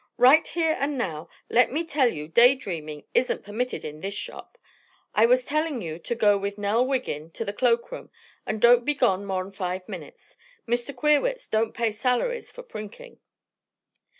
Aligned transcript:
Right 0.17 0.47
here 0.47 0.75
and 0.79 0.97
now, 0.97 1.29
let 1.47 1.71
me 1.71 1.83
tell 1.85 2.09
you 2.11 2.27
day 2.27 2.55
dreaming 2.55 3.03
isn't 3.13 3.43
permitted 3.43 3.85
in 3.85 4.01
this 4.01 4.15
shop. 4.15 4.57
I 5.13 5.27
was 5.27 5.45
telling 5.45 5.79
you 5.79 5.99
to 5.99 6.15
go 6.15 6.39
with 6.39 6.57
Nell 6.57 6.83
Wiggin 6.83 7.29
to 7.33 7.45
the 7.45 7.53
cloakroom, 7.53 8.09
and 8.43 8.59
don't 8.59 8.83
be 8.83 8.95
gone 8.95 9.25
more'n 9.27 9.51
five 9.51 9.87
minutes. 9.87 10.37
Mr. 10.67 10.91
Queerwitz 10.95 11.47
don't 11.47 11.73
pay 11.75 11.91
salaries 11.91 12.49
for 12.49 12.63
prinking." 12.63 13.19